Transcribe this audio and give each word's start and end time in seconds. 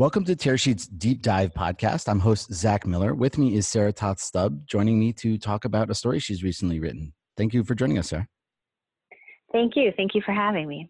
Welcome 0.00 0.24
to 0.24 0.34
Tearsheet's 0.34 0.86
Deep 0.86 1.20
Dive 1.20 1.52
podcast. 1.52 2.08
I'm 2.08 2.20
host 2.20 2.50
Zach 2.54 2.86
Miller. 2.86 3.14
With 3.14 3.36
me 3.36 3.54
is 3.54 3.68
Sarah 3.68 3.92
Toth 3.92 4.18
Stubb, 4.18 4.66
joining 4.66 4.98
me 4.98 5.12
to 5.12 5.36
talk 5.36 5.66
about 5.66 5.90
a 5.90 5.94
story 5.94 6.18
she's 6.18 6.42
recently 6.42 6.80
written. 6.80 7.12
Thank 7.36 7.52
you 7.52 7.62
for 7.62 7.74
joining 7.74 7.98
us, 7.98 8.08
Sarah. 8.08 8.26
Thank 9.52 9.76
you. 9.76 9.92
Thank 9.98 10.14
you 10.14 10.22
for 10.22 10.32
having 10.32 10.68
me. 10.68 10.88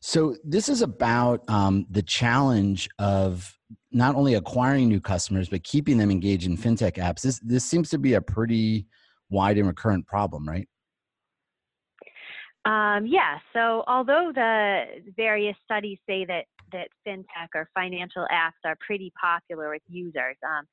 So, 0.00 0.36
this 0.44 0.68
is 0.68 0.82
about 0.82 1.40
um, 1.48 1.86
the 1.88 2.02
challenge 2.02 2.90
of 2.98 3.50
not 3.92 4.14
only 4.14 4.34
acquiring 4.34 4.90
new 4.90 5.00
customers, 5.00 5.48
but 5.48 5.64
keeping 5.64 5.96
them 5.96 6.10
engaged 6.10 6.44
in 6.44 6.58
fintech 6.58 6.96
apps. 6.96 7.22
This, 7.22 7.38
this 7.38 7.64
seems 7.64 7.88
to 7.88 7.98
be 7.98 8.12
a 8.12 8.20
pretty 8.20 8.88
wide 9.30 9.56
and 9.56 9.66
recurrent 9.66 10.06
problem, 10.06 10.46
right? 10.46 10.68
Um, 12.68 13.06
yeah. 13.06 13.38
So, 13.54 13.82
although 13.86 14.30
the 14.34 14.84
various 15.16 15.56
studies 15.64 15.98
say 16.06 16.26
that 16.26 16.44
that 16.72 16.88
fintech 17.06 17.48
or 17.54 17.68
financial 17.74 18.26
apps 18.32 18.60
are 18.64 18.76
pretty 18.84 19.12
popular 19.20 19.70
with 19.70 19.82
users. 19.88 20.36
Um, 20.44 20.66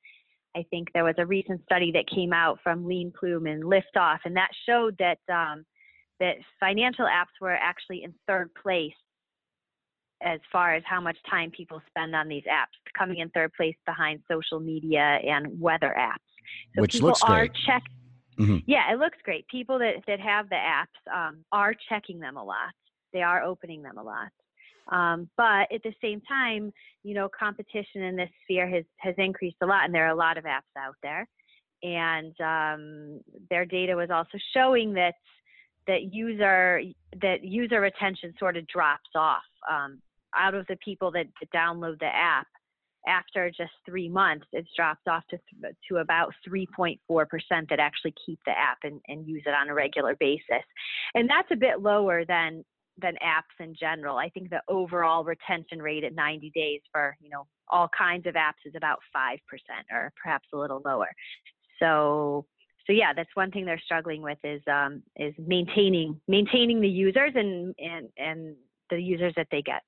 I 0.57 0.65
think 0.69 0.89
there 0.93 1.03
was 1.03 1.15
a 1.17 1.25
recent 1.25 1.61
study 1.63 1.91
that 1.93 2.07
came 2.07 2.33
out 2.33 2.59
from 2.63 2.83
Leanplum 2.83 3.49
and 3.49 3.63
Liftoff, 3.63 4.19
and 4.25 4.35
that 4.35 4.49
showed 4.67 4.97
that 4.99 5.19
um, 5.31 5.65
that 6.19 6.35
financial 6.59 7.05
apps 7.05 7.35
were 7.41 7.55
actually 7.55 8.03
in 8.03 8.13
third 8.27 8.49
place 8.61 8.93
as 10.21 10.39
far 10.51 10.73
as 10.73 10.83
how 10.85 11.01
much 11.01 11.17
time 11.29 11.51
people 11.51 11.81
spend 11.89 12.15
on 12.15 12.27
these 12.27 12.43
apps, 12.43 12.75
coming 12.97 13.19
in 13.19 13.29
third 13.29 13.51
place 13.53 13.75
behind 13.85 14.21
social 14.31 14.59
media 14.59 15.19
and 15.27 15.47
weather 15.59 15.93
apps. 15.97 16.23
So 16.75 16.81
Which 16.81 17.01
looks 17.01 17.21
great. 17.21 17.51
Check- 17.65 17.83
mm-hmm. 18.39 18.57
Yeah, 18.65 18.91
it 18.93 18.99
looks 18.99 19.17
great. 19.23 19.47
People 19.47 19.79
that, 19.79 19.95
that 20.07 20.19
have 20.19 20.49
the 20.49 20.55
apps 20.55 21.13
um, 21.13 21.43
are 21.51 21.73
checking 21.89 22.19
them 22.19 22.37
a 22.37 22.43
lot. 22.43 22.73
They 23.13 23.21
are 23.21 23.43
opening 23.43 23.81
them 23.81 23.97
a 23.97 24.03
lot. 24.03 24.29
Um, 24.91 25.29
but 25.35 25.71
at 25.73 25.81
the 25.83 25.93
same 26.01 26.21
time, 26.21 26.71
you 27.03 27.15
know, 27.15 27.27
competition 27.37 28.03
in 28.03 28.15
this 28.15 28.29
sphere 28.43 28.69
has, 28.69 28.83
has 28.97 29.15
increased 29.17 29.57
a 29.61 29.65
lot, 29.65 29.85
and 29.85 29.93
there 29.93 30.05
are 30.05 30.11
a 30.11 30.15
lot 30.15 30.37
of 30.37 30.43
apps 30.43 30.61
out 30.77 30.95
there. 31.01 31.27
And 31.81 32.33
um, 32.41 33.21
their 33.49 33.65
data 33.65 33.95
was 33.95 34.09
also 34.09 34.37
showing 34.53 34.93
that 34.93 35.15
that 35.87 36.13
user 36.13 36.81
that 37.21 37.43
user 37.43 37.79
retention 37.79 38.33
sort 38.39 38.57
of 38.57 38.65
drops 38.67 39.09
off 39.15 39.43
um, 39.69 40.01
out 40.35 40.55
of 40.55 40.65
the 40.67 40.77
people 40.83 41.11
that, 41.11 41.27
that 41.39 41.51
download 41.51 41.99
the 41.99 42.05
app 42.07 42.47
after 43.07 43.49
just 43.49 43.71
three 43.85 44.09
months, 44.09 44.45
it's 44.51 44.69
dropped 44.75 45.07
off 45.07 45.23
to, 45.29 45.37
to 45.89 45.97
about 45.97 46.33
3.4% 46.47 46.97
that 47.69 47.79
actually 47.79 48.13
keep 48.25 48.39
the 48.45 48.51
app 48.51 48.79
and, 48.83 49.01
and 49.07 49.27
use 49.27 49.43
it 49.45 49.53
on 49.53 49.69
a 49.69 49.73
regular 49.73 50.15
basis. 50.19 50.63
And 51.13 51.29
that's 51.29 51.49
a 51.51 51.55
bit 51.55 51.81
lower 51.81 52.25
than 52.25 52.63
than 52.97 53.15
apps 53.15 53.59
in 53.59 53.75
general. 53.77 54.17
I 54.17 54.29
think 54.29 54.49
the 54.49 54.61
overall 54.69 55.25
retention 55.25 55.81
rate 55.81 56.05
at 56.05 56.15
90 56.15 56.49
days 56.55 56.79
for 56.93 57.17
you 57.19 57.29
know 57.29 57.45
all 57.67 57.89
kinds 57.97 58.25
of 58.25 58.35
apps 58.35 58.63
is 58.65 58.73
about 58.75 58.99
five 59.11 59.39
percent, 59.49 59.85
or 59.91 60.13
perhaps 60.21 60.47
a 60.53 60.57
little 60.57 60.81
lower. 60.85 61.09
So 61.79 62.45
so 62.87 62.93
yeah, 62.93 63.13
that's 63.13 63.29
one 63.33 63.51
thing 63.51 63.65
they're 63.65 63.81
struggling 63.83 64.21
with 64.21 64.37
is 64.43 64.61
um, 64.71 65.01
is 65.17 65.33
maintaining 65.39 66.19
maintaining 66.27 66.81
the 66.81 66.89
users 66.89 67.31
and 67.35 67.73
and 67.79 68.09
and 68.17 68.55
the 68.89 69.01
users 69.01 69.33
that 69.35 69.47
they 69.51 69.61
get. 69.61 69.81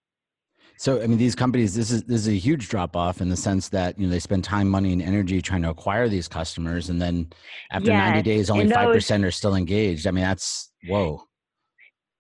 So 0.77 1.01
I 1.01 1.07
mean, 1.07 1.17
these 1.17 1.35
companies, 1.35 1.73
this 1.73 1.89
is 1.89 2.03
this 2.03 2.21
is 2.21 2.27
a 2.27 2.35
huge 2.35 2.69
drop 2.69 2.95
off 2.95 3.19
in 3.19 3.29
the 3.29 3.35
sense 3.35 3.67
that 3.69 3.97
you 3.97 4.05
know 4.05 4.11
they 4.11 4.19
spend 4.19 4.43
time, 4.43 4.69
money, 4.69 4.93
and 4.93 5.01
energy 5.01 5.41
trying 5.41 5.63
to 5.63 5.69
acquire 5.69 6.07
these 6.07 6.27
customers, 6.27 6.89
and 6.89 7.01
then 7.01 7.31
after 7.71 7.89
yes. 7.89 8.13
90 8.13 8.21
days, 8.21 8.49
only 8.49 8.69
five 8.69 8.93
percent 8.93 9.25
are 9.25 9.31
still 9.31 9.55
engaged. 9.55 10.05
I 10.05 10.11
mean, 10.11 10.23
that's 10.23 10.71
whoa. 10.87 11.23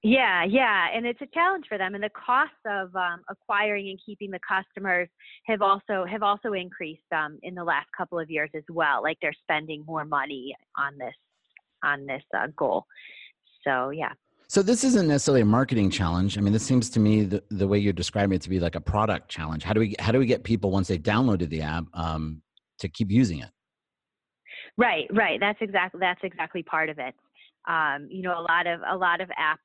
Yeah, 0.03 0.43
yeah, 0.43 0.87
and 0.93 1.05
it's 1.05 1.21
a 1.21 1.27
challenge 1.33 1.65
for 1.67 1.77
them, 1.77 1.93
and 1.93 2.03
the 2.03 2.09
costs 2.09 2.55
of 2.65 2.95
um, 2.95 3.21
acquiring 3.29 3.89
and 3.89 3.99
keeping 4.03 4.31
the 4.31 4.39
customers 4.47 5.07
have 5.45 5.61
also 5.61 6.05
have 6.09 6.23
also 6.23 6.53
increased 6.53 7.01
um, 7.15 7.37
in 7.43 7.53
the 7.53 7.63
last 7.63 7.87
couple 7.95 8.19
of 8.19 8.29
years 8.29 8.49
as 8.55 8.63
well. 8.69 9.03
Like 9.03 9.17
they're 9.21 9.33
spending 9.43 9.83
more 9.85 10.05
money 10.05 10.55
on 10.77 10.97
this 10.97 11.15
on 11.83 12.07
this 12.07 12.23
uh, 12.35 12.47
goal. 12.55 12.85
So 13.63 13.91
yeah. 13.91 14.13
So 14.49 14.61
this 14.61 14.85
isn't 14.85 15.07
necessarily 15.07 15.41
a 15.41 15.45
marketing 15.45 15.89
challenge. 15.89 16.37
I 16.37 16.41
mean, 16.41 16.53
this 16.53 16.63
seems 16.63 16.89
to 16.91 17.01
me 17.01 17.23
the, 17.23 17.43
the 17.49 17.67
way 17.67 17.77
you're 17.79 17.91
describing 17.91 18.35
it 18.35 18.41
to 18.43 18.49
be 18.49 18.61
like 18.61 18.75
a 18.75 18.81
product 18.81 19.29
challenge. 19.29 19.63
How 19.63 19.73
do 19.73 19.81
we 19.81 19.95
how 19.99 20.13
do 20.13 20.19
we 20.19 20.25
get 20.25 20.43
people 20.43 20.71
once 20.71 20.87
they 20.87 20.97
downloaded 20.97 21.49
the 21.49 21.61
app 21.61 21.83
um, 21.93 22.41
to 22.79 22.87
keep 22.87 23.11
using 23.11 23.39
it? 23.39 23.49
Right, 24.77 25.05
right. 25.11 25.39
That's 25.39 25.57
exactly 25.61 25.99
that's 25.99 26.21
exactly 26.23 26.63
part 26.63 26.89
of 26.89 26.97
it. 26.97 27.13
Um, 27.67 28.07
you 28.09 28.21
know, 28.21 28.39
a 28.39 28.41
lot 28.41 28.67
of 28.67 28.79
a 28.89 28.95
lot 28.95 29.19
of 29.19 29.27
apps 29.29 29.57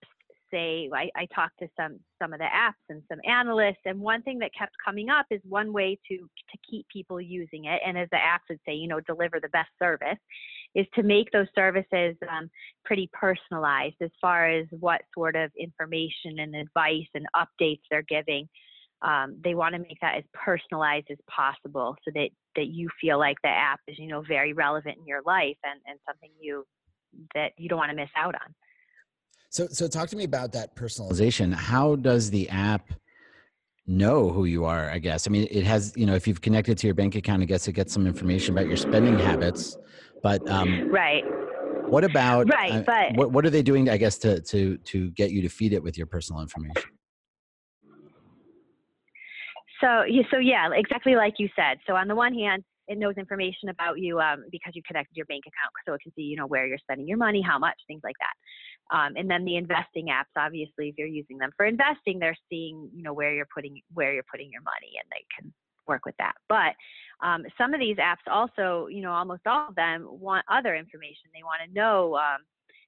say 0.52 0.90
I, 0.94 1.10
I 1.16 1.26
talked 1.34 1.58
to 1.60 1.68
some 1.78 1.98
some 2.20 2.32
of 2.32 2.38
the 2.38 2.44
apps 2.44 2.82
and 2.88 3.02
some 3.08 3.18
analysts 3.24 3.82
and 3.84 4.00
one 4.00 4.22
thing 4.22 4.38
that 4.40 4.50
kept 4.56 4.72
coming 4.84 5.08
up 5.08 5.26
is 5.30 5.40
one 5.44 5.72
way 5.72 5.98
to 6.08 6.16
to 6.18 6.58
keep 6.68 6.86
people 6.88 7.20
using 7.20 7.64
it 7.64 7.80
and 7.84 7.98
as 7.98 8.08
the 8.10 8.18
apps 8.18 8.46
would 8.50 8.60
say 8.66 8.74
you 8.74 8.86
know 8.86 9.00
deliver 9.00 9.40
the 9.40 9.48
best 9.48 9.70
service 9.80 10.18
is 10.74 10.86
to 10.94 11.02
make 11.02 11.30
those 11.32 11.46
services 11.54 12.16
um, 12.30 12.50
pretty 12.84 13.10
personalized 13.12 13.96
as 14.00 14.10
far 14.20 14.48
as 14.48 14.66
what 14.80 15.02
sort 15.14 15.36
of 15.36 15.50
information 15.58 16.38
and 16.38 16.54
advice 16.54 17.08
and 17.14 17.26
updates 17.36 17.80
they're 17.90 18.02
giving 18.02 18.48
um, 19.02 19.36
they 19.42 19.54
want 19.54 19.74
to 19.74 19.80
make 19.80 19.98
that 20.00 20.16
as 20.16 20.24
personalized 20.32 21.06
as 21.10 21.18
possible 21.28 21.96
so 22.04 22.12
that 22.14 22.28
that 22.54 22.68
you 22.68 22.88
feel 23.00 23.18
like 23.18 23.36
the 23.42 23.48
app 23.48 23.80
is 23.88 23.98
you 23.98 24.06
know 24.06 24.22
very 24.22 24.52
relevant 24.52 24.96
in 24.98 25.06
your 25.06 25.22
life 25.26 25.56
and, 25.64 25.80
and 25.86 25.98
something 26.06 26.30
you 26.40 26.64
that 27.34 27.52
you 27.58 27.68
don't 27.68 27.78
want 27.78 27.90
to 27.90 27.96
miss 27.96 28.10
out 28.16 28.34
on 28.34 28.54
so, 29.52 29.68
so 29.68 29.86
talk 29.86 30.08
to 30.08 30.16
me 30.16 30.24
about 30.24 30.52
that 30.52 30.74
personalization. 30.74 31.52
How 31.52 31.96
does 31.96 32.30
the 32.30 32.48
app 32.48 32.90
know 33.86 34.30
who 34.30 34.46
you 34.46 34.64
are? 34.64 34.88
I 34.88 34.98
guess. 34.98 35.28
I 35.28 35.30
mean, 35.30 35.46
it 35.50 35.64
has. 35.64 35.92
You 35.94 36.06
know, 36.06 36.14
if 36.14 36.26
you've 36.26 36.40
connected 36.40 36.78
to 36.78 36.86
your 36.86 36.94
bank 36.94 37.16
account, 37.16 37.42
I 37.42 37.44
guess 37.44 37.68
it 37.68 37.74
gets 37.74 37.92
some 37.92 38.06
information 38.06 38.54
about 38.54 38.66
your 38.66 38.78
spending 38.78 39.18
habits. 39.18 39.76
But 40.22 40.48
um, 40.48 40.88
right. 40.90 41.24
What 41.88 42.04
about 42.04 42.48
right? 42.48 42.72
Uh, 42.72 42.82
but 42.86 43.16
what 43.16 43.32
what 43.32 43.44
are 43.44 43.50
they 43.50 43.62
doing? 43.62 43.90
I 43.90 43.96
guess 43.96 44.18
to 44.18 44.40
to 44.40 44.78
to 44.78 45.10
get 45.10 45.30
you 45.30 45.42
to 45.42 45.48
feed 45.48 45.72
it 45.72 45.82
with 45.82 45.98
your 45.98 46.06
personal 46.06 46.40
information. 46.40 46.90
So, 49.82 50.04
so 50.30 50.38
yeah, 50.38 50.70
exactly 50.72 51.16
like 51.16 51.34
you 51.38 51.48
said. 51.56 51.78
So 51.88 51.96
on 51.96 52.06
the 52.06 52.14
one 52.14 52.32
hand, 52.32 52.62
it 52.86 52.98
knows 52.98 53.14
information 53.16 53.68
about 53.68 53.98
you 53.98 54.20
um, 54.20 54.44
because 54.50 54.74
you 54.76 54.82
connected 54.86 55.16
your 55.16 55.26
bank 55.26 55.42
account, 55.42 55.72
so 55.86 55.94
it 55.94 56.00
can 56.02 56.12
see, 56.14 56.22
you 56.22 56.36
know, 56.36 56.46
where 56.46 56.66
you're 56.66 56.78
spending 56.78 57.08
your 57.08 57.18
money, 57.18 57.42
how 57.42 57.58
much, 57.58 57.74
things 57.88 58.02
like 58.04 58.14
that. 58.20 58.96
Um, 58.96 59.14
and 59.16 59.28
then 59.28 59.44
the 59.44 59.56
investing 59.56 60.06
apps, 60.06 60.30
obviously, 60.36 60.88
if 60.88 60.94
you're 60.98 61.08
using 61.08 61.38
them 61.38 61.50
for 61.56 61.66
investing, 61.66 62.18
they're 62.20 62.36
seeing, 62.48 62.90
you 62.94 63.02
know, 63.02 63.12
where 63.12 63.34
you're 63.34 63.48
putting 63.52 63.80
where 63.92 64.12
you're 64.12 64.24
putting 64.30 64.50
your 64.52 64.62
money, 64.62 64.92
and 65.02 65.08
they 65.10 65.24
can 65.36 65.52
work 65.86 66.04
with 66.04 66.14
that. 66.18 66.34
But 66.48 66.74
um, 67.26 67.44
some 67.58 67.74
of 67.74 67.80
these 67.80 67.96
apps 67.96 68.30
also, 68.30 68.88
you 68.88 69.00
know, 69.00 69.12
almost 69.12 69.46
all 69.46 69.68
of 69.68 69.74
them 69.74 70.06
want 70.10 70.44
other 70.50 70.74
information. 70.74 71.30
They 71.34 71.42
want 71.42 71.60
to 71.66 71.72
know, 71.72 72.16
um, 72.16 72.38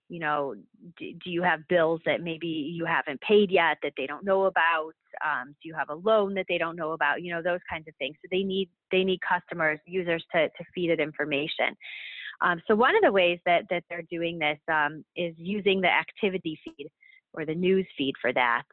you 0.08 0.20
know, 0.20 0.54
do, 0.98 1.12
do, 1.24 1.30
you 1.30 1.42
have 1.42 1.66
bills 1.68 2.00
that 2.04 2.20
maybe 2.22 2.46
you 2.46 2.84
haven't 2.84 3.20
paid 3.20 3.50
yet 3.50 3.78
that 3.82 3.92
they 3.96 4.06
don't 4.06 4.24
know 4.24 4.44
about? 4.44 4.92
Um, 5.24 5.54
do 5.62 5.68
you 5.68 5.74
have 5.74 5.88
a 5.88 5.94
loan 5.94 6.34
that 6.34 6.46
they 6.48 6.58
don't 6.58 6.76
know 6.76 6.92
about? 6.92 7.22
You 7.22 7.32
know, 7.32 7.42
those 7.42 7.60
kinds 7.70 7.88
of 7.88 7.94
things. 7.96 8.16
So 8.22 8.28
they 8.30 8.42
need 8.42 8.68
they 8.90 9.04
need 9.04 9.20
customers, 9.20 9.78
users 9.86 10.24
to 10.32 10.48
to 10.48 10.64
feed 10.74 10.90
it 10.90 11.00
information. 11.00 11.76
Um, 12.40 12.60
so 12.66 12.74
one 12.74 12.96
of 12.96 13.02
the 13.02 13.12
ways 13.12 13.38
that, 13.46 13.64
that 13.70 13.84
they're 13.88 14.02
doing 14.10 14.38
this 14.38 14.58
um, 14.72 15.04
is 15.16 15.34
using 15.36 15.80
the 15.80 15.88
activity 15.88 16.58
feed 16.64 16.90
or 17.32 17.44
the 17.44 17.54
news 17.54 17.86
feed 17.96 18.14
for 18.20 18.32
that. 18.32 18.64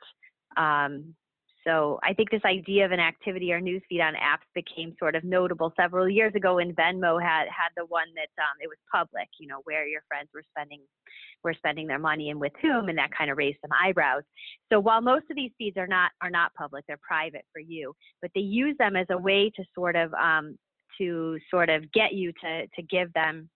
Um, 0.57 1.15
so 1.65 1.99
I 2.03 2.13
think 2.13 2.31
this 2.31 2.41
idea 2.45 2.85
of 2.85 2.91
an 2.91 2.99
activity 2.99 3.51
or 3.53 3.61
newsfeed 3.61 4.01
on 4.01 4.13
apps 4.15 4.47
became 4.55 4.95
sort 4.97 5.15
of 5.15 5.23
notable 5.23 5.71
several 5.79 6.09
years 6.09 6.33
ago 6.35 6.55
when 6.55 6.73
Venmo 6.73 7.21
had 7.21 7.45
had 7.45 7.69
the 7.77 7.85
one 7.85 8.07
that 8.15 8.41
um, 8.41 8.57
it 8.61 8.67
was 8.67 8.77
public, 8.91 9.27
you 9.39 9.47
know, 9.47 9.61
where 9.65 9.87
your 9.87 10.01
friends 10.07 10.29
were 10.33 10.43
spending 10.49 10.81
were 11.43 11.53
spending 11.53 11.87
their 11.87 11.99
money 11.99 12.29
and 12.29 12.39
with 12.39 12.53
whom, 12.61 12.89
and 12.89 12.97
that 12.97 13.09
kind 13.15 13.31
of 13.31 13.37
raised 13.37 13.57
some 13.61 13.71
eyebrows. 13.71 14.23
So 14.71 14.79
while 14.79 15.01
most 15.01 15.25
of 15.29 15.35
these 15.35 15.51
feeds 15.57 15.77
are 15.77 15.87
not 15.87 16.11
are 16.21 16.29
not 16.29 16.53
public, 16.55 16.85
they're 16.87 16.99
private 17.01 17.45
for 17.53 17.59
you, 17.59 17.93
but 18.21 18.31
they 18.33 18.41
use 18.41 18.75
them 18.77 18.95
as 18.95 19.07
a 19.09 19.17
way 19.17 19.51
to 19.55 19.63
sort 19.75 19.95
of 19.95 20.13
um, 20.13 20.57
to 20.97 21.37
sort 21.49 21.69
of 21.69 21.91
get 21.91 22.13
you 22.13 22.31
to, 22.43 22.67
to 22.67 22.81
give 22.83 23.11
them 23.13 23.49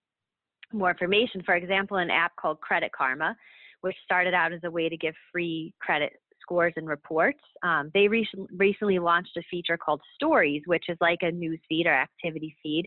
more 0.74 0.92
information. 0.92 1.42
For 1.46 1.56
example, 1.56 1.98
an 1.98 2.10
app 2.10 2.34
called 2.40 2.60
Credit 2.62 2.92
Karma, 2.92 3.36
which 3.82 3.96
started 4.04 4.34
out 4.34 4.54
as 4.54 4.62
a 4.64 4.72
way 4.72 4.90
to 4.90 4.98
give 4.98 5.14
free 5.32 5.74
credit 5.80 6.14
scores 6.46 6.74
and 6.76 6.88
reports. 6.88 7.40
Um, 7.64 7.90
they 7.96 8.08
re- 8.08 8.28
recently 8.56 9.00
launched 9.00 9.36
a 9.36 9.42
feature 9.50 9.78
called 9.78 10.02
Stories, 10.14 10.62
which 10.68 10.86
is 10.90 10.98
like 11.02 11.20
a 11.22 11.32
news 11.32 11.60
feed 11.68 11.88
or 11.88 11.94
activity 11.94 12.56
feed. 12.62 12.86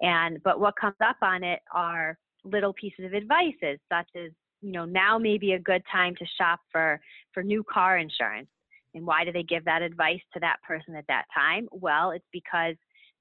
And 0.00 0.42
but 0.42 0.58
what 0.58 0.74
comes 0.76 0.96
up 1.04 1.16
on 1.22 1.44
it 1.44 1.60
are 1.72 2.18
little 2.44 2.72
pieces 2.72 3.04
of 3.04 3.14
advices, 3.14 3.78
such 3.92 4.08
as 4.16 4.32
you 4.60 4.72
know 4.72 4.84
now 4.84 5.18
may 5.18 5.38
be 5.38 5.52
a 5.52 5.58
good 5.58 5.82
time 5.90 6.14
to 6.18 6.26
shop 6.36 6.60
for 6.72 7.00
for 7.32 7.42
new 7.42 7.62
car 7.64 7.98
insurance. 7.98 8.48
And 8.94 9.06
why 9.06 9.24
do 9.24 9.32
they 9.32 9.42
give 9.42 9.64
that 9.66 9.82
advice 9.82 10.20
to 10.34 10.40
that 10.40 10.56
person 10.66 10.96
at 10.96 11.06
that 11.08 11.26
time? 11.34 11.68
Well, 11.70 12.10
it's 12.10 12.24
because 12.32 12.74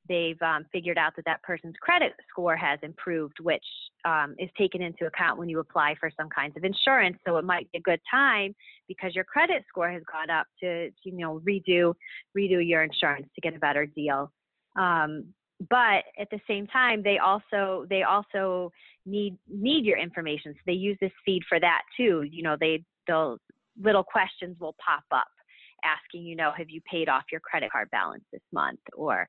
they've 0.07 0.41
um, 0.41 0.65
figured 0.71 0.97
out 0.97 1.15
that 1.15 1.25
that 1.25 1.41
person's 1.43 1.75
credit 1.81 2.13
score 2.29 2.55
has 2.55 2.79
improved, 2.83 3.39
which 3.41 3.63
um, 4.05 4.35
is 4.39 4.49
taken 4.57 4.81
into 4.81 5.05
account 5.05 5.37
when 5.37 5.49
you 5.49 5.59
apply 5.59 5.95
for 5.99 6.11
some 6.17 6.29
kinds 6.29 6.55
of 6.57 6.63
insurance. 6.63 7.17
So 7.25 7.37
it 7.37 7.45
might 7.45 7.71
be 7.71 7.79
a 7.79 7.81
good 7.81 7.99
time 8.09 8.55
because 8.87 9.15
your 9.15 9.23
credit 9.23 9.63
score 9.67 9.91
has 9.91 10.03
gone 10.11 10.29
up 10.29 10.47
to, 10.61 10.89
you 11.03 11.13
know 11.13 11.41
redo 11.47 11.93
redo 12.37 12.65
your 12.65 12.83
insurance 12.83 13.27
to 13.35 13.41
get 13.41 13.55
a 13.55 13.59
better 13.59 13.85
deal. 13.85 14.31
Um, 14.77 15.25
but 15.69 16.03
at 16.19 16.29
the 16.29 16.39
same 16.47 16.67
time, 16.67 17.01
they 17.03 17.17
also 17.17 17.85
they 17.89 18.03
also 18.03 18.71
need 19.05 19.37
need 19.49 19.85
your 19.85 19.97
information. 19.97 20.53
So 20.53 20.59
they 20.67 20.73
use 20.73 20.97
this 21.01 21.11
feed 21.25 21.43
for 21.49 21.59
that 21.59 21.81
too. 21.95 22.23
You 22.29 22.43
know, 22.43 22.55
they 22.59 22.83
they'll 23.07 23.39
little 23.81 24.03
questions 24.03 24.57
will 24.59 24.75
pop 24.83 25.03
up 25.11 25.27
asking, 25.83 26.25
you 26.25 26.35
know, 26.35 26.51
have 26.57 26.69
you 26.69 26.81
paid 26.89 27.09
off 27.09 27.23
your 27.31 27.41
credit 27.41 27.71
card 27.71 27.89
balance 27.91 28.23
this 28.31 28.41
month? 28.51 28.79
Or 28.95 29.27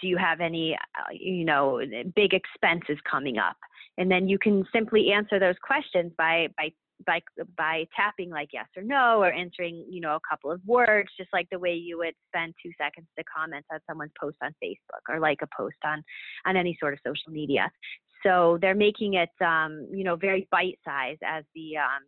do 0.00 0.06
you 0.06 0.16
have 0.16 0.40
any, 0.40 0.74
uh, 0.74 1.12
you 1.12 1.44
know, 1.44 1.80
big 2.14 2.32
expenses 2.34 2.98
coming 3.10 3.38
up? 3.38 3.56
And 3.98 4.10
then 4.10 4.28
you 4.28 4.38
can 4.38 4.64
simply 4.72 5.12
answer 5.12 5.38
those 5.38 5.54
questions 5.62 6.12
by, 6.18 6.48
by, 6.56 6.70
by, 7.06 7.20
by 7.56 7.86
tapping 7.94 8.30
like 8.30 8.50
yes 8.52 8.66
or 8.76 8.82
no, 8.82 9.22
or 9.22 9.32
answering 9.32 9.86
you 9.88 10.00
know, 10.00 10.16
a 10.16 10.20
couple 10.28 10.50
of 10.50 10.60
words, 10.66 11.08
just 11.18 11.30
like 11.32 11.48
the 11.50 11.58
way 11.58 11.74
you 11.74 11.98
would 11.98 12.14
spend 12.28 12.54
two 12.62 12.70
seconds 12.78 13.06
to 13.18 13.24
comment 13.24 13.64
on 13.72 13.80
someone's 13.88 14.12
post 14.20 14.36
on 14.42 14.54
Facebook 14.62 15.02
or 15.08 15.20
like 15.20 15.38
a 15.42 15.48
post 15.56 15.76
on, 15.84 16.02
on 16.46 16.56
any 16.56 16.76
sort 16.80 16.92
of 16.92 16.98
social 17.06 17.32
media. 17.32 17.70
So 18.22 18.58
they're 18.60 18.74
making 18.74 19.14
it, 19.14 19.30
um, 19.44 19.86
you 19.92 20.04
know, 20.04 20.16
very 20.16 20.48
bite 20.50 20.78
sized 20.84 21.20
as 21.24 21.44
the, 21.54 21.76
um, 21.76 22.02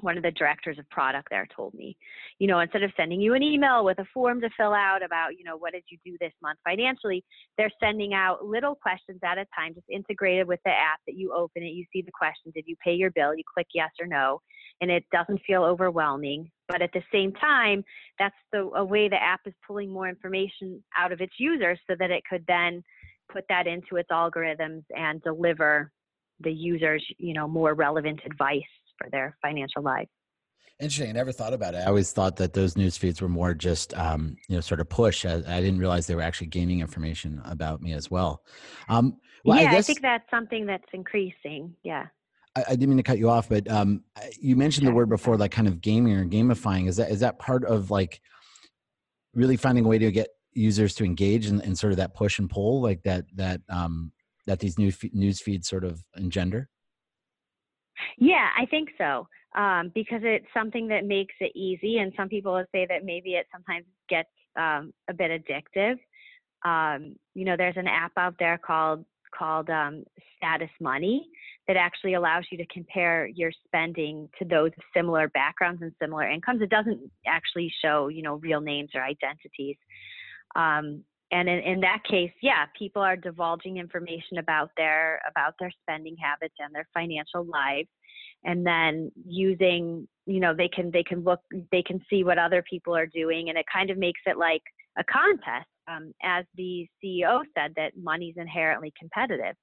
one 0.00 0.16
of 0.16 0.22
the 0.22 0.30
directors 0.32 0.78
of 0.78 0.88
product 0.90 1.28
there 1.30 1.48
told 1.54 1.72
me, 1.74 1.96
you 2.38 2.46
know, 2.46 2.60
instead 2.60 2.82
of 2.82 2.92
sending 2.96 3.20
you 3.20 3.34
an 3.34 3.42
email 3.42 3.84
with 3.84 3.98
a 3.98 4.04
form 4.12 4.40
to 4.40 4.50
fill 4.56 4.74
out 4.74 5.02
about, 5.02 5.38
you 5.38 5.44
know, 5.44 5.56
what 5.56 5.72
did 5.72 5.84
you 5.88 5.98
do 6.04 6.16
this 6.20 6.32
month 6.42 6.58
financially, 6.64 7.24
they're 7.56 7.70
sending 7.80 8.12
out 8.12 8.44
little 8.44 8.74
questions 8.74 9.18
at 9.24 9.38
a 9.38 9.46
time, 9.56 9.74
just 9.74 9.86
integrated 9.88 10.46
with 10.46 10.60
the 10.64 10.70
app 10.70 11.00
that 11.06 11.16
you 11.16 11.32
open 11.32 11.62
it, 11.62 11.68
you 11.68 11.84
see 11.92 12.02
the 12.02 12.12
question, 12.12 12.52
did 12.54 12.64
you 12.66 12.76
pay 12.84 12.92
your 12.92 13.10
bill? 13.10 13.34
You 13.34 13.42
click 13.52 13.68
yes 13.74 13.90
or 14.00 14.06
no, 14.06 14.40
and 14.80 14.90
it 14.90 15.04
doesn't 15.12 15.40
feel 15.46 15.62
overwhelming. 15.62 16.50
But 16.68 16.82
at 16.82 16.90
the 16.92 17.02
same 17.12 17.32
time, 17.32 17.82
that's 18.18 18.34
the 18.52 18.70
a 18.76 18.84
way 18.84 19.08
the 19.08 19.22
app 19.22 19.40
is 19.46 19.54
pulling 19.66 19.90
more 19.90 20.08
information 20.08 20.82
out 20.98 21.12
of 21.12 21.20
its 21.20 21.34
users 21.38 21.78
so 21.88 21.96
that 21.98 22.10
it 22.10 22.22
could 22.28 22.44
then 22.46 22.82
put 23.32 23.44
that 23.48 23.66
into 23.66 23.96
its 23.96 24.10
algorithms 24.10 24.82
and 24.94 25.22
deliver 25.22 25.90
the 26.40 26.52
users, 26.52 27.04
you 27.18 27.32
know, 27.32 27.48
more 27.48 27.74
relevant 27.74 28.20
advice 28.26 28.62
for 28.98 29.08
their 29.10 29.36
financial 29.42 29.82
life. 29.82 30.08
Interesting. 30.78 31.08
I 31.08 31.12
never 31.12 31.32
thought 31.32 31.54
about 31.54 31.74
it. 31.74 31.78
I 31.78 31.86
always 31.86 32.12
thought 32.12 32.36
that 32.36 32.52
those 32.52 32.76
news 32.76 32.98
feeds 32.98 33.22
were 33.22 33.30
more 33.30 33.54
just, 33.54 33.96
um, 33.96 34.36
you 34.48 34.56
know, 34.56 34.60
sort 34.60 34.80
of 34.80 34.88
push. 34.90 35.24
I, 35.24 35.36
I, 35.46 35.60
didn't 35.60 35.78
realize 35.78 36.06
they 36.06 36.14
were 36.14 36.20
actually 36.20 36.48
gaining 36.48 36.80
information 36.80 37.40
about 37.46 37.80
me 37.80 37.94
as 37.94 38.10
well. 38.10 38.42
Um, 38.90 39.16
well 39.42 39.58
yeah, 39.58 39.70
I, 39.70 39.72
guess, 39.72 39.84
I, 39.84 39.86
think 39.86 40.02
that's 40.02 40.30
something 40.30 40.66
that's 40.66 40.84
increasing. 40.92 41.74
Yeah. 41.82 42.08
I, 42.56 42.64
I 42.68 42.70
didn't 42.70 42.90
mean 42.90 42.98
to 42.98 43.02
cut 43.02 43.18
you 43.18 43.30
off, 43.30 43.48
but 43.48 43.70
um, 43.70 44.02
you 44.38 44.54
mentioned 44.54 44.84
sure. 44.84 44.92
the 44.92 44.96
word 44.96 45.08
before, 45.08 45.38
like 45.38 45.50
kind 45.50 45.66
of 45.66 45.80
gaming 45.80 46.14
or 46.14 46.26
gamifying. 46.26 46.88
Is 46.88 46.96
that 46.96 47.10
is 47.10 47.20
that 47.20 47.38
part 47.38 47.64
of 47.64 47.90
like 47.90 48.20
really 49.34 49.56
finding 49.56 49.86
a 49.86 49.88
way 49.88 49.98
to 49.98 50.12
get 50.12 50.28
users 50.52 50.94
to 50.96 51.04
engage 51.04 51.46
in, 51.46 51.60
in 51.62 51.74
sort 51.74 51.92
of 51.92 51.98
that 51.98 52.14
push 52.14 52.38
and 52.38 52.50
pull, 52.50 52.82
like 52.82 53.02
that 53.04 53.24
that 53.36 53.62
um, 53.70 54.12
that 54.46 54.58
these 54.58 54.78
news 54.78 54.98
news 55.12 55.40
feeds 55.40 55.68
sort 55.68 55.84
of 55.84 56.02
engender? 56.16 56.68
Yeah, 58.18 58.48
I 58.56 58.66
think 58.66 58.90
so. 58.98 59.28
Um, 59.54 59.90
because 59.94 60.20
it's 60.22 60.46
something 60.52 60.86
that 60.88 61.06
makes 61.06 61.34
it 61.40 61.52
easy, 61.56 61.98
and 61.98 62.12
some 62.16 62.28
people 62.28 62.62
say 62.72 62.86
that 62.88 63.04
maybe 63.04 63.34
it 63.34 63.46
sometimes 63.50 63.86
gets 64.08 64.28
um, 64.56 64.92
a 65.08 65.14
bit 65.14 65.30
addictive. 65.30 65.96
Um, 66.64 67.16
you 67.34 67.44
know, 67.44 67.56
there's 67.56 67.76
an 67.76 67.86
app 67.86 68.12
out 68.16 68.34
there 68.38 68.58
called 68.58 69.04
called 69.36 69.68
um, 69.70 70.04
Status 70.36 70.70
Money 70.80 71.28
that 71.68 71.76
actually 71.76 72.14
allows 72.14 72.44
you 72.50 72.58
to 72.58 72.66
compare 72.66 73.26
your 73.26 73.50
spending 73.66 74.28
to 74.38 74.44
those 74.44 74.70
similar 74.94 75.28
backgrounds 75.28 75.82
and 75.82 75.92
similar 76.00 76.28
incomes. 76.28 76.62
It 76.62 76.70
doesn't 76.70 77.00
actually 77.26 77.72
show, 77.82 78.08
you 78.08 78.22
know, 78.22 78.36
real 78.36 78.60
names 78.60 78.90
or 78.94 79.02
identities. 79.02 79.76
Um, 80.54 81.02
and 81.32 81.48
in, 81.48 81.58
in 81.58 81.80
that 81.80 82.02
case, 82.08 82.32
yeah, 82.40 82.66
people 82.78 83.02
are 83.02 83.16
divulging 83.16 83.78
information 83.78 84.38
about 84.38 84.70
their 84.76 85.20
about 85.28 85.54
their 85.58 85.72
spending 85.82 86.16
habits 86.16 86.54
and 86.58 86.74
their 86.74 86.88
financial 86.94 87.44
lives, 87.44 87.88
and 88.44 88.64
then 88.64 89.10
using, 89.26 90.06
you 90.26 90.40
know, 90.40 90.54
they 90.54 90.68
can 90.68 90.90
they 90.92 91.02
can 91.02 91.24
look 91.24 91.40
they 91.72 91.82
can 91.82 92.00
see 92.08 92.22
what 92.22 92.38
other 92.38 92.62
people 92.68 92.94
are 92.94 93.06
doing, 93.06 93.48
and 93.48 93.58
it 93.58 93.66
kind 93.72 93.90
of 93.90 93.98
makes 93.98 94.20
it 94.26 94.36
like 94.36 94.62
a 94.98 95.04
contest. 95.04 95.66
Um, 95.88 96.12
as 96.22 96.44
the 96.56 96.88
CEO 97.02 97.42
said, 97.56 97.72
that 97.76 97.92
money's 97.96 98.34
inherently 98.36 98.92
competitive. 98.98 99.54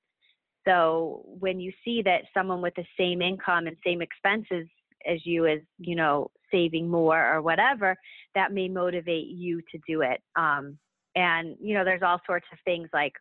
So 0.65 1.23
when 1.25 1.59
you 1.59 1.71
see 1.83 2.01
that 2.03 2.23
someone 2.33 2.61
with 2.61 2.73
the 2.75 2.85
same 2.97 3.21
income 3.21 3.67
and 3.67 3.75
same 3.85 4.01
expenses 4.01 4.67
as 5.05 5.25
you 5.25 5.45
is, 5.45 5.59
you 5.79 5.95
know, 5.95 6.31
saving 6.51 6.89
more 6.89 7.33
or 7.33 7.41
whatever, 7.41 7.97
that 8.35 8.53
may 8.53 8.69
motivate 8.69 9.27
you 9.27 9.61
to 9.71 9.79
do 9.87 10.01
it. 10.01 10.21
Um, 10.37 10.77
and 11.15 11.55
you 11.61 11.73
know 11.73 11.83
there's 11.83 12.01
all 12.01 12.19
sorts 12.25 12.45
of 12.51 12.59
things 12.65 12.89
like 12.93 13.13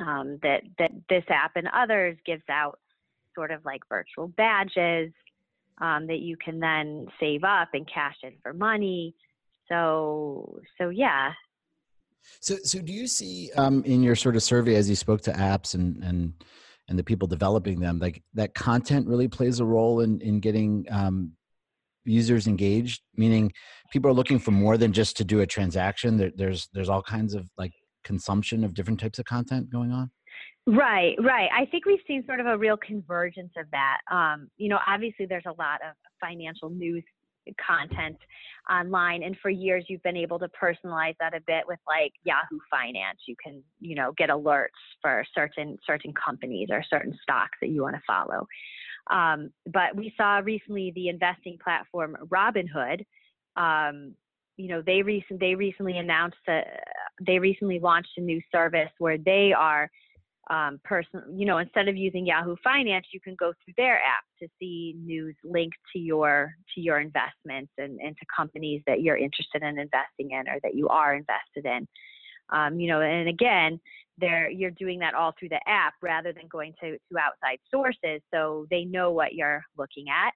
um, 0.00 0.38
that 0.42 0.62
that 0.78 0.92
this 1.08 1.24
app 1.28 1.52
and 1.56 1.68
others 1.72 2.16
gives 2.24 2.42
out 2.48 2.78
sort 3.34 3.50
of 3.50 3.64
like 3.64 3.80
virtual 3.88 4.28
badges 4.28 5.12
um, 5.80 6.06
that 6.06 6.20
you 6.20 6.36
can 6.36 6.60
then 6.60 7.06
save 7.20 7.44
up 7.44 7.68
and 7.72 7.88
cash 7.92 8.16
in 8.22 8.34
for 8.42 8.52
money. 8.52 9.14
So 9.68 10.60
so 10.80 10.88
yeah. 10.88 11.32
So 12.40 12.56
so 12.64 12.80
do 12.80 12.92
you 12.92 13.06
see 13.06 13.50
um, 13.56 13.84
in 13.84 14.02
your 14.02 14.16
sort 14.16 14.36
of 14.36 14.42
survey 14.42 14.74
as 14.76 14.88
you 14.88 14.96
spoke 14.96 15.22
to 15.22 15.32
apps 15.32 15.74
and 15.74 16.02
and 16.02 16.32
and 16.88 16.98
the 16.98 17.04
people 17.04 17.28
developing 17.28 17.80
them 17.80 17.98
like 17.98 18.22
that 18.34 18.54
content 18.54 19.06
really 19.06 19.28
plays 19.28 19.60
a 19.60 19.64
role 19.64 20.00
in 20.00 20.20
in 20.20 20.40
getting 20.40 20.86
um, 20.90 21.32
users 22.04 22.46
engaged 22.46 23.02
meaning 23.16 23.52
people 23.92 24.10
are 24.10 24.14
looking 24.14 24.38
for 24.38 24.50
more 24.50 24.76
than 24.76 24.92
just 24.92 25.16
to 25.16 25.24
do 25.24 25.40
a 25.40 25.46
transaction. 25.46 26.16
There, 26.16 26.30
there's 26.34 26.68
there's 26.72 26.88
all 26.88 27.02
kinds 27.02 27.34
of 27.34 27.48
like 27.56 27.72
consumption 28.04 28.64
of 28.64 28.74
different 28.74 29.00
types 29.00 29.18
of 29.18 29.24
content 29.24 29.70
going 29.70 29.92
on. 29.92 30.10
Right 30.66 31.16
right. 31.20 31.48
I 31.54 31.66
think 31.66 31.86
we've 31.86 32.00
seen 32.06 32.24
sort 32.26 32.40
of 32.40 32.46
a 32.46 32.56
real 32.56 32.76
convergence 32.76 33.52
of 33.56 33.66
that. 33.72 33.98
Um, 34.10 34.48
you 34.56 34.68
know 34.68 34.78
obviously 34.86 35.26
there's 35.26 35.46
a 35.46 35.54
lot 35.58 35.80
of 35.88 35.94
financial 36.20 36.70
news 36.70 37.04
content 37.66 38.18
online 38.70 39.22
and 39.22 39.34
for 39.40 39.48
years 39.48 39.82
you've 39.88 40.02
been 40.02 40.18
able 40.18 40.38
to 40.38 40.48
personalize 40.48 41.14
that 41.18 41.32
a 41.32 41.40
bit 41.46 41.64
with 41.66 41.78
like 41.86 42.12
yahoo 42.24 42.58
finance. 42.70 43.18
You 43.26 43.34
can 43.42 43.62
you 43.80 43.94
know 43.94 44.12
get 44.16 44.28
alerts 44.28 44.68
for 45.00 45.24
certain 45.34 45.78
certain 45.86 46.12
companies 46.12 46.68
or 46.70 46.84
certain 46.88 47.16
stocks 47.22 47.58
that 47.62 47.68
you 47.68 47.82
want 47.82 47.96
to 47.96 48.02
follow 48.06 48.46
um, 49.10 49.50
but 49.66 49.96
we 49.96 50.12
saw 50.16 50.38
recently 50.38 50.92
the 50.94 51.08
investing 51.08 51.58
platform 51.62 52.16
Robinhood. 52.28 53.04
Um, 53.56 54.14
you 54.56 54.68
know, 54.68 54.82
they 54.84 55.02
recent 55.02 55.40
they 55.40 55.54
recently 55.54 55.98
announced 55.98 56.38
that 56.46 56.82
they 57.24 57.38
recently 57.38 57.78
launched 57.78 58.10
a 58.16 58.20
new 58.20 58.40
service 58.52 58.90
where 58.98 59.18
they 59.18 59.52
are 59.52 59.88
um, 60.50 60.80
person. 60.84 61.22
You 61.34 61.46
know, 61.46 61.58
instead 61.58 61.88
of 61.88 61.96
using 61.96 62.26
Yahoo 62.26 62.56
Finance, 62.62 63.06
you 63.12 63.20
can 63.20 63.36
go 63.38 63.52
through 63.52 63.74
their 63.76 63.96
app 63.96 64.24
to 64.42 64.48
see 64.58 64.94
news 64.98 65.36
linked 65.44 65.76
to 65.92 65.98
your 65.98 66.54
to 66.74 66.80
your 66.80 67.00
investments 67.00 67.72
and, 67.78 68.00
and 68.00 68.16
to 68.16 68.26
companies 68.34 68.82
that 68.86 69.00
you're 69.00 69.16
interested 69.16 69.62
in 69.62 69.78
investing 69.78 70.32
in 70.32 70.48
or 70.48 70.58
that 70.62 70.74
you 70.74 70.88
are 70.88 71.14
invested 71.14 71.64
in. 71.64 71.86
Um, 72.50 72.80
you 72.80 72.88
know, 72.88 73.00
and 73.00 73.28
again, 73.28 73.80
there 74.18 74.50
you're 74.50 74.70
doing 74.72 74.98
that 74.98 75.14
all 75.14 75.34
through 75.38 75.50
the 75.50 75.60
app 75.66 75.94
rather 76.02 76.32
than 76.32 76.48
going 76.48 76.74
to, 76.82 76.92
to 76.92 77.18
outside 77.18 77.58
sources 77.70 78.20
so 78.32 78.66
they 78.70 78.84
know 78.84 79.12
what 79.12 79.34
you're 79.34 79.62
looking 79.76 80.06
at. 80.08 80.32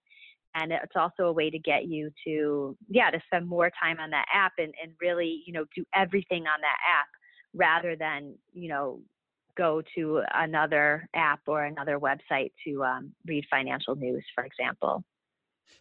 And 0.55 0.71
it's 0.71 0.97
also 0.97 1.25
a 1.25 1.33
way 1.33 1.51
to 1.51 1.59
get 1.59 1.87
you 1.87 2.11
to 2.27 2.77
yeah 2.89 3.11
to 3.11 3.21
spend 3.27 3.49
more 3.49 3.71
time 3.83 3.99
on 3.99 4.11
that 4.11 4.27
app 4.33 4.53
and, 4.59 4.73
and 4.83 4.93
really 5.01 5.43
you 5.47 5.53
know 5.53 5.65
do 5.75 5.85
everything 5.95 6.43
on 6.47 6.61
that 6.61 6.79
app 6.89 7.09
rather 7.55 7.97
than 7.97 8.35
you 8.53 8.69
know 8.69 9.01
go 9.57 9.83
to 9.95 10.23
another 10.35 11.07
app 11.15 11.41
or 11.47 11.65
another 11.65 11.99
website 11.99 12.53
to 12.67 12.83
um, 12.85 13.13
read 13.27 13.45
financial 13.51 13.95
news 13.97 14.25
for 14.35 14.45
example 14.45 15.05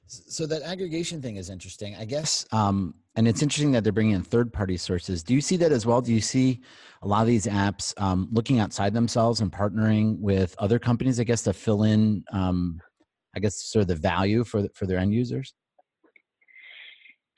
so 0.07 0.45
that 0.45 0.61
aggregation 0.63 1.21
thing 1.21 1.37
is 1.37 1.49
interesting, 1.49 1.95
I 1.95 2.05
guess. 2.05 2.45
Um, 2.51 2.95
and 3.15 3.27
it's 3.27 3.41
interesting 3.41 3.71
that 3.71 3.83
they're 3.83 3.93
bringing 3.93 4.15
in 4.15 4.23
third-party 4.23 4.77
sources. 4.77 5.23
Do 5.23 5.33
you 5.33 5.41
see 5.41 5.57
that 5.57 5.71
as 5.71 5.85
well? 5.85 6.01
Do 6.01 6.13
you 6.13 6.21
see 6.21 6.61
a 7.01 7.07
lot 7.07 7.21
of 7.21 7.27
these 7.27 7.45
apps 7.45 7.93
um, 8.01 8.27
looking 8.31 8.59
outside 8.59 8.93
themselves 8.93 9.41
and 9.41 9.51
partnering 9.51 10.19
with 10.19 10.55
other 10.59 10.79
companies, 10.79 11.19
I 11.19 11.23
guess, 11.23 11.43
to 11.43 11.53
fill 11.53 11.83
in, 11.83 12.23
um, 12.33 12.81
I 13.35 13.39
guess, 13.39 13.63
sort 13.63 13.81
of 13.81 13.87
the 13.87 13.95
value 13.95 14.43
for 14.43 14.67
for 14.73 14.85
their 14.85 14.97
end 14.97 15.13
users? 15.13 15.53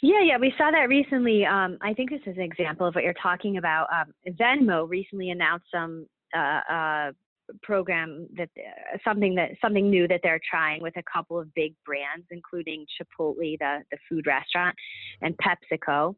Yeah, 0.02 0.22
yeah, 0.22 0.38
we 0.38 0.54
saw 0.58 0.70
that 0.70 0.90
recently. 0.90 1.46
Um, 1.46 1.78
I 1.82 1.94
think 1.94 2.10
this 2.10 2.20
is 2.26 2.36
an 2.36 2.44
example 2.44 2.86
of 2.86 2.94
what 2.94 3.06
you're 3.06 3.14
talking 3.14 3.58
about. 3.58 3.88
Um, 3.94 4.14
Venmo 4.34 4.88
recently 4.88 5.30
announced 5.30 5.66
some 5.74 6.08
uh, 6.36 6.60
uh, 6.70 7.12
program 7.62 8.28
that 8.36 8.50
uh, 8.58 8.98
something 9.04 9.36
that 9.36 9.52
something 9.62 9.90
new 9.90 10.08
that 10.08 10.22
they're 10.24 10.42
trying 10.50 10.82
with 10.82 10.96
a 10.98 11.04
couple 11.12 11.40
of 11.40 11.54
big 11.54 11.74
brands, 11.86 12.26
including 12.32 12.86
Chipotle, 13.00 13.36
the 13.60 13.80
the 13.92 13.98
food 14.10 14.26
restaurant, 14.28 14.76
and 15.22 15.36
PepsiCo. 15.38 16.16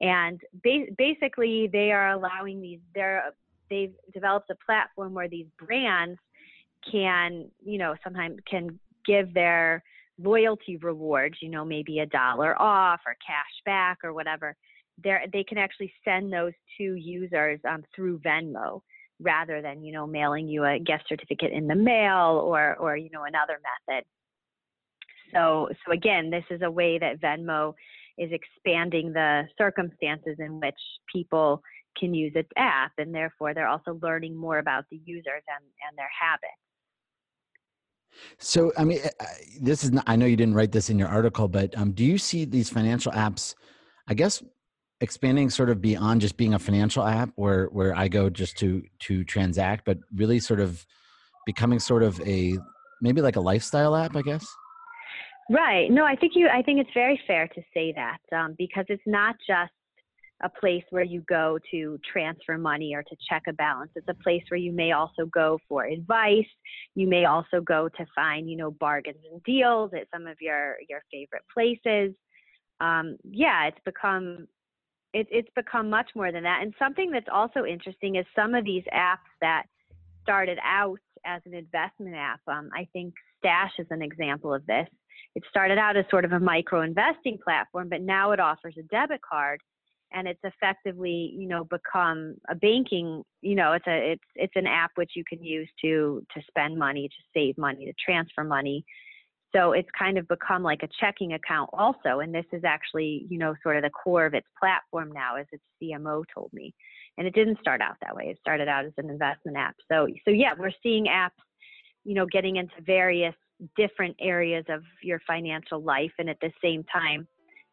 And 0.00 0.40
ba- 0.62 0.92
basically, 0.98 1.68
they 1.72 1.92
are 1.92 2.10
allowing 2.10 2.60
these. 2.60 2.80
They're 2.94 3.32
they've 3.70 3.94
developed 4.12 4.50
a 4.50 4.56
platform 4.64 5.14
where 5.14 5.28
these 5.28 5.46
brands 5.58 6.18
can, 6.90 7.50
you 7.64 7.78
know, 7.78 7.94
sometimes 8.04 8.38
can 8.48 8.78
give 9.06 9.32
their 9.34 9.82
loyalty 10.18 10.76
rewards, 10.76 11.36
you 11.40 11.48
know, 11.48 11.64
maybe 11.64 12.00
a 12.00 12.06
dollar 12.06 12.60
off 12.60 13.00
or 13.06 13.16
cash 13.26 13.62
back 13.64 13.98
or 14.04 14.12
whatever. 14.12 14.54
They're, 15.02 15.24
they 15.32 15.42
can 15.42 15.58
actually 15.58 15.92
send 16.04 16.32
those 16.32 16.52
to 16.78 16.94
users 16.94 17.58
um, 17.68 17.82
through 17.94 18.20
Venmo 18.20 18.82
rather 19.20 19.62
than, 19.62 19.82
you 19.82 19.92
know, 19.92 20.06
mailing 20.06 20.48
you 20.48 20.64
a 20.64 20.78
gift 20.78 21.04
certificate 21.08 21.52
in 21.52 21.66
the 21.66 21.74
mail 21.74 22.42
or, 22.44 22.76
or 22.76 22.96
you 22.96 23.10
know, 23.10 23.24
another 23.24 23.58
method. 23.88 24.04
So, 25.32 25.68
so 25.84 25.92
again, 25.92 26.30
this 26.30 26.44
is 26.50 26.62
a 26.62 26.70
way 26.70 26.98
that 26.98 27.20
Venmo 27.20 27.74
is 28.18 28.30
expanding 28.32 29.12
the 29.12 29.44
circumstances 29.58 30.36
in 30.38 30.60
which 30.60 30.74
people 31.12 31.62
can 31.98 32.14
use 32.14 32.32
its 32.34 32.48
app, 32.56 32.92
and 32.98 33.14
therefore 33.14 33.54
they're 33.54 33.68
also 33.68 33.98
learning 34.02 34.36
more 34.36 34.58
about 34.58 34.84
the 34.90 35.00
users 35.04 35.42
and, 35.48 35.64
and 35.88 35.96
their 35.96 36.10
habits. 36.20 36.52
So, 38.38 38.72
I 38.76 38.84
mean, 38.84 39.00
this 39.60 39.82
is 39.82 39.92
not, 39.92 40.04
I 40.06 40.16
know 40.16 40.26
you 40.26 40.36
didn't 40.36 40.54
write 40.54 40.72
this 40.72 40.90
in 40.90 40.98
your 40.98 41.08
article, 41.08 41.48
but 41.48 41.76
um, 41.76 41.92
do 41.92 42.04
you 42.04 42.18
see 42.18 42.44
these 42.44 42.70
financial 42.70 43.12
apps, 43.12 43.54
I 44.06 44.14
guess, 44.14 44.42
expanding 45.00 45.50
sort 45.50 45.70
of 45.70 45.80
beyond 45.80 46.20
just 46.20 46.36
being 46.36 46.54
a 46.54 46.58
financial 46.58 47.04
app 47.04 47.30
where, 47.34 47.66
where 47.66 47.96
I 47.96 48.08
go 48.08 48.30
just 48.30 48.56
to, 48.58 48.82
to 49.00 49.24
transact, 49.24 49.84
but 49.84 49.98
really 50.14 50.40
sort 50.40 50.60
of 50.60 50.86
becoming 51.46 51.78
sort 51.78 52.02
of 52.02 52.20
a, 52.22 52.58
maybe 53.02 53.20
like 53.20 53.36
a 53.36 53.40
lifestyle 53.40 53.94
app, 53.96 54.16
I 54.16 54.22
guess? 54.22 54.46
Right. 55.50 55.90
No, 55.90 56.04
I 56.04 56.16
think 56.16 56.32
you, 56.34 56.48
I 56.48 56.62
think 56.62 56.80
it's 56.80 56.94
very 56.94 57.20
fair 57.26 57.48
to 57.48 57.62
say 57.74 57.92
that 57.92 58.18
um, 58.34 58.54
because 58.56 58.86
it's 58.88 59.02
not 59.06 59.36
just 59.46 59.72
a 60.42 60.48
place 60.48 60.82
where 60.90 61.04
you 61.04 61.22
go 61.28 61.58
to 61.70 61.98
transfer 62.10 62.58
money 62.58 62.94
or 62.94 63.02
to 63.02 63.16
check 63.28 63.42
a 63.48 63.52
balance. 63.52 63.90
It's 63.94 64.08
a 64.08 64.22
place 64.22 64.42
where 64.48 64.58
you 64.58 64.72
may 64.72 64.92
also 64.92 65.26
go 65.26 65.58
for 65.68 65.84
advice. 65.84 66.46
You 66.94 67.08
may 67.08 67.24
also 67.24 67.60
go 67.60 67.88
to 67.88 68.06
find, 68.14 68.48
you 68.48 68.56
know, 68.56 68.70
bargains 68.70 69.20
and 69.30 69.42
deals 69.44 69.92
at 69.94 70.06
some 70.12 70.26
of 70.26 70.36
your 70.40 70.76
your 70.88 71.02
favorite 71.12 71.44
places. 71.52 72.14
Um, 72.80 73.16
yeah, 73.22 73.66
it's 73.66 73.78
become 73.84 74.46
it, 75.14 75.28
it's 75.30 75.48
become 75.54 75.88
much 75.88 76.10
more 76.14 76.32
than 76.32 76.42
that. 76.42 76.62
And 76.62 76.74
something 76.78 77.10
that's 77.10 77.28
also 77.32 77.64
interesting 77.64 78.16
is 78.16 78.26
some 78.36 78.54
of 78.54 78.64
these 78.64 78.82
apps 78.92 79.30
that 79.40 79.62
started 80.22 80.58
out 80.62 80.98
as 81.24 81.40
an 81.46 81.54
investment 81.54 82.16
app. 82.16 82.40
Um, 82.48 82.68
I 82.74 82.86
think 82.92 83.14
Stash 83.38 83.72
is 83.78 83.86
an 83.90 84.02
example 84.02 84.52
of 84.52 84.66
this. 84.66 84.88
It 85.36 85.44
started 85.48 85.78
out 85.78 85.96
as 85.96 86.04
sort 86.10 86.24
of 86.24 86.32
a 86.32 86.40
micro 86.40 86.82
investing 86.82 87.38
platform, 87.42 87.88
but 87.88 88.02
now 88.02 88.32
it 88.32 88.40
offers 88.40 88.74
a 88.78 88.82
debit 88.82 89.20
card 89.22 89.60
and 90.12 90.28
it's 90.28 90.40
effectively 90.44 91.34
you 91.36 91.48
know 91.48 91.64
become 91.64 92.36
a 92.48 92.54
banking 92.54 93.22
you 93.42 93.54
know 93.54 93.72
it's 93.72 93.86
a 93.88 94.12
it's 94.12 94.24
it's 94.36 94.52
an 94.54 94.66
app 94.66 94.92
which 94.94 95.12
you 95.16 95.24
can 95.28 95.42
use 95.42 95.68
to 95.80 96.22
to 96.32 96.40
spend 96.46 96.78
money 96.78 97.08
to 97.08 97.14
save 97.34 97.58
money 97.58 97.86
to 97.86 97.92
transfer 98.04 98.44
money 98.44 98.84
so 99.54 99.72
it's 99.72 99.88
kind 99.96 100.18
of 100.18 100.26
become 100.28 100.62
like 100.62 100.82
a 100.82 100.88
checking 101.00 101.34
account 101.34 101.70
also 101.72 102.20
and 102.20 102.34
this 102.34 102.44
is 102.52 102.62
actually 102.64 103.26
you 103.28 103.38
know 103.38 103.54
sort 103.62 103.76
of 103.76 103.82
the 103.82 103.90
core 103.90 104.26
of 104.26 104.34
its 104.34 104.46
platform 104.58 105.10
now 105.12 105.36
as 105.36 105.46
its 105.52 105.62
cmo 105.82 106.24
told 106.32 106.50
me 106.52 106.74
and 107.16 107.26
it 107.26 107.34
didn't 107.34 107.58
start 107.60 107.80
out 107.80 107.96
that 108.02 108.14
way 108.14 108.24
it 108.24 108.38
started 108.40 108.68
out 108.68 108.84
as 108.84 108.92
an 108.98 109.10
investment 109.10 109.56
app 109.56 109.74
so 109.90 110.06
so 110.24 110.30
yeah 110.30 110.52
we're 110.58 110.70
seeing 110.82 111.06
apps 111.06 111.30
you 112.04 112.14
know 112.14 112.26
getting 112.26 112.56
into 112.56 112.74
various 112.84 113.34
different 113.76 114.16
areas 114.20 114.64
of 114.68 114.82
your 115.02 115.20
financial 115.26 115.80
life 115.82 116.12
and 116.18 116.28
at 116.28 116.38
the 116.40 116.50
same 116.62 116.84
time 116.84 117.26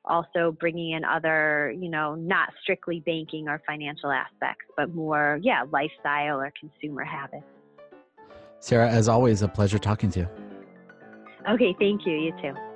also 0.05 0.55
bringing 0.59 0.93
in 0.93 1.05
other, 1.05 1.73
you 1.77 1.87
know, 1.89 2.15
not 2.15 2.49
strictly 2.63 3.01
banking 3.05 3.47
or 3.47 3.61
financial 3.67 4.11
aspects, 4.11 4.65
but 4.75 4.93
more, 4.95 5.39
yeah, 5.43 5.63
lifestyle 5.71 6.39
or 6.39 6.51
consumer 6.59 7.03
habits. 7.03 7.45
Sarah, 8.59 8.89
as 8.89 9.07
always, 9.07 9.41
a 9.41 9.47
pleasure 9.47 9.77
talking 9.77 10.09
to 10.11 10.21
you. 10.21 10.50
Okay, 11.49 11.75
thank 11.79 12.05
you. 12.05 12.13
You 12.13 12.31
too. 12.41 12.70